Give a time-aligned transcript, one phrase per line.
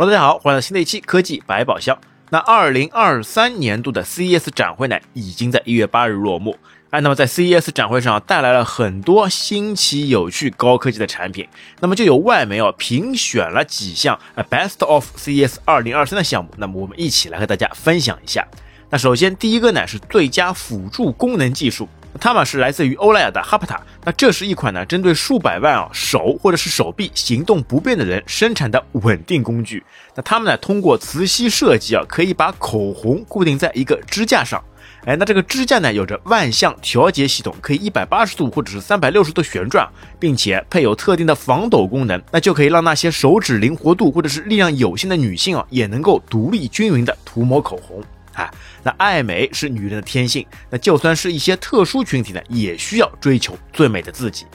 [0.00, 1.94] Hello，大家好，欢迎来到新的一期科技百宝箱。
[2.30, 6.56] 那二零二三年度的 CES 展会呢，已经在一月八日落幕。
[6.88, 11.46] 哎，那么在 CES 展会上带来了很多新奇有趣、高科技的产品。
[11.80, 14.18] 那么就有外媒哦评选了几项
[14.48, 16.50] Best of CES 二零二三的项目。
[16.56, 18.48] 那么我们一起来和大家分享一下。
[18.88, 21.86] 那首先第一个呢是最佳辅助功能技术。
[22.20, 29.82] 它嘛是来自于欧莱雅的哈帕塔，那这是一款呢针对数百万啊手或者是手臂行动不便的人生产的稳定工具。
[30.14, 34.62] 那它们呢通过磁吸设计啊，可以把口红固定在一个支架上。
[35.06, 48.02] 哎，那这个支架呢有着万向调节系统，可以一百八十度或者是三百六十度旋转，并且配有特定的防抖功能，那就可以让那些手指灵活度或者是力量有限的女性啊，也能够独立均匀的涂抹口红。
[48.40, 48.50] 啊，
[48.82, 54.46] 那爱美是女人的天性，那就算是一些特殊群体呢，也需要追求最美的自己。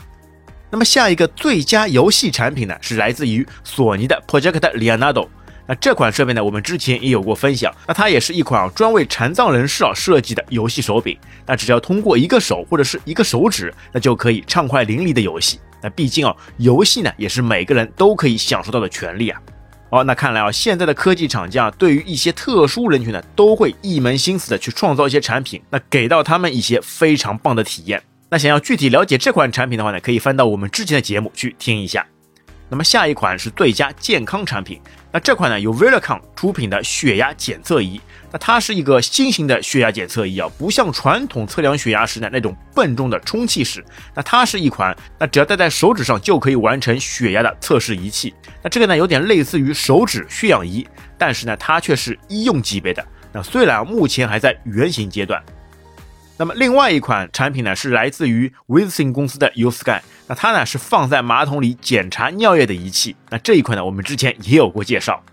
[0.71, 5.27] 那么下一个最佳游戏产品呢，是来自于索尼的 Project Leonardo。
[5.67, 7.73] 那这款设备呢，我们之前也有过分享。
[7.87, 11.17] 那它也是一款专为残障人士啊设计的游戏手柄。
[11.45, 15.59] 那只要通过一个手或者是一个手指，那就可以畅快淋漓的游戏。
[15.81, 19.41] 那毕竟啊，游戏呢也是每个人都可以享受到的权利啊。
[19.95, 28.03] 好，那看来啊，现在的科技厂家对于一些特殊人群呢，都会一门心思的去创造一些产品，那给到他们一些非常棒的体验。
[28.29, 32.05] 那想要具体了解这款产品的话呢，可以翻到我们之前的节目去听一下。
[32.69, 48.33] 那么下一款是最佳健康产品，那这款呢由 v e l c o n 出品的血压检测仪，那它是一个新型的血压检测仪啊，不像传统测量血压时的那种笨重的充气式，那它是一款，那只要戴在手指上就可以完成血压的测试仪器。
[48.63, 53.05] 那这个呢有点类似于手指血氧仪，但是呢它却是医用级别的。
[53.31, 55.41] 那虽然目前还在原型阶段。
[56.37, 63.15] 那么另外一款产品呢，是来自于 w i z i n 公司的 UScan，那它呢是放在马桶里检查尿液的仪器。
[63.29, 65.23] 那这一款呢，我们之前也有过介绍。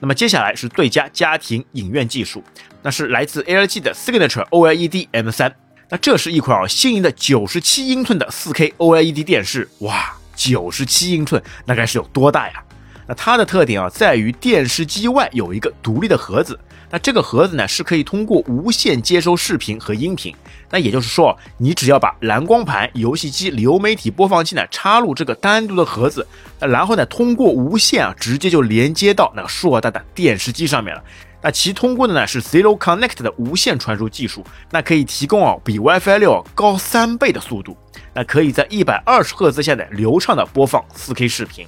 [0.00, 2.44] 那么接下来是最佳家庭影院技术，
[2.82, 5.50] 那是来自 LG 的 Signature OLED M3。
[5.88, 12.62] 那这是一款啊新颖的九十七英寸的 4K OLED 电视，哇，九十七英寸，那该是有多大呀？
[13.06, 16.60] 那它的特点啊，在于电视机外有一个独立的盒子。
[16.90, 20.34] 那这个盒子呢，是可以通过无线接收视频和音频。
[20.70, 26.26] 那也就是说，你只要把蓝光盘、游戏机、流媒体播放器呢插入这个单独的盒子，
[26.58, 31.02] 那然后呢，通过无线啊，直接就连接到那个硕大的电视机上面了。
[31.40, 37.76] 那其通过的呢是 Zero Connect 的无线传输技术，那可以提供啊比 WiFi 六高三倍的速度。
[38.12, 41.66] 那可以在一百二十赫兹下的流畅的播放 4K 视频。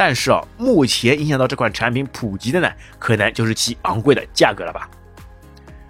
[0.00, 4.88] 但是啊，目前影响到这款产品普及的呢，可能就是其昂贵的价格了吧。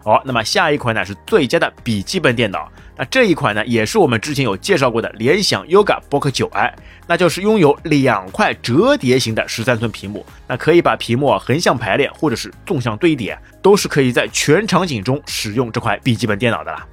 [0.03, 6.73] 好，那么下一款呢是最佳的笔记本电脑，那这一款呢也是我们之前有介绍过的联想 Yoga Book 9i，
[7.07, 16.85] 那就是拥有两块折叠型的十三寸屏幕，那可以把屏幕横向排列或者是纵向堆叠，都是可以在全场景中使用这块笔记本电脑的啦。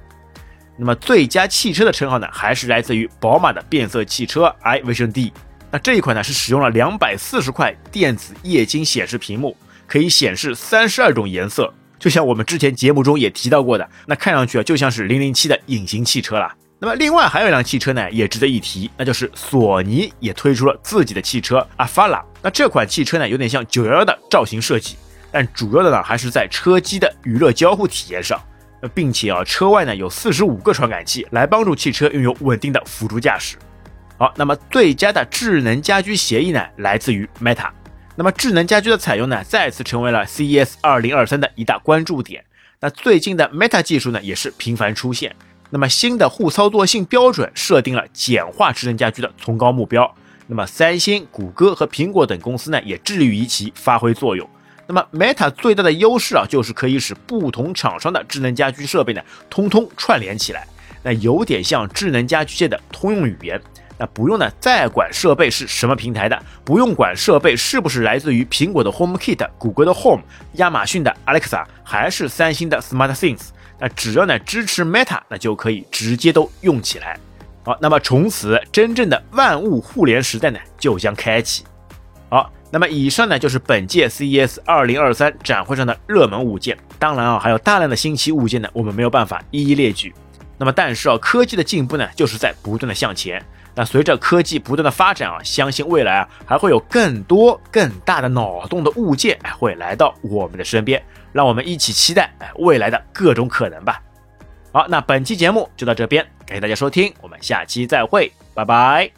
[0.76, 5.32] 那么最佳汽车的称号呢，还是来自于宝马的变色汽车 iVision D。
[5.70, 9.56] 那这一款呢是使用了两百四十块电子液晶显示屏幕，
[9.86, 16.50] 可以显示三十二种颜色，就像我们之前节目中也提到过的，那看上去啊就像是零零七的隐形汽车了。
[16.80, 22.24] 那么另外还有一辆汽车呢也值得一提，那就是索尼也推出了自己的汽车阿法拉。
[22.40, 24.96] 那这款汽车呢有点像九幺幺的造型设计，
[25.30, 28.40] 但主要的呢还是在车机的娱乐交互体验上，
[28.94, 33.56] 并且啊车外呢有四十五个传感器来帮助汽车拥有稳定的辅助驾驶。
[34.18, 37.68] 好，那么最佳的智能家居协议呢，来自于 Meta。
[38.16, 42.44] 那么智能家居的采用呢，再次成为了 CES 2023的一大关注点。
[42.80, 45.36] 那最近的 Meta 技术呢，也是频繁出现。
[45.70, 50.12] 那么新的互操作性标准设定了简化智能家居的崇高目标。
[50.48, 54.50] 那么三星、谷歌和苹果等公司呢，也致力于其发挥作用。
[54.88, 60.66] 那么 Meta 最大的优势啊，就是可以使不同厂商的智能家居设备呢，通通串联起来。
[61.04, 63.60] 那有点像智能家居界的通用语言。
[63.98, 70.22] 那不用呢，再管设备是什么平台的，不用管设备是不是来自于苹果的 Home Kit、谷歌的 Home、
[70.54, 73.48] 亚马逊的 Alexa，还是三星的 Smart Things。
[73.80, 77.18] 那只要呢支持 Meta，那就可以直接都用起来。
[77.64, 81.64] 好，那么从此真正的万物互联时代呢就将开启。
[82.28, 86.76] 好，那么以上呢就是本届 CES 2023展会上的热门物件。
[86.98, 90.14] 当然啊，还有大量的新奇物件呢，我们没有办法一一列举。
[90.58, 93.42] 那么但是啊，科技的进步呢，就是在不断的向前。
[93.74, 101.00] 那随着科技不断的发展啊，相信未来啊还会有更多更大的脑洞的物件会来到我们的身边，
[101.32, 104.02] 让我们一起期待哎未来的各种可能吧。
[104.72, 109.17] 好，那本期节目就到这边，感谢大家收听，我们下期再会，拜拜。